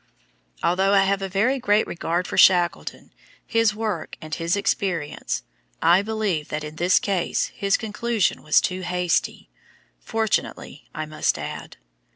[0.63, 3.13] Although I have a very great regard for Shackleton,
[3.45, 5.43] his work and his experience,
[5.79, 9.47] I believe that in this case his conclusion was too hasty
[9.99, 11.77] fortunately, I must add.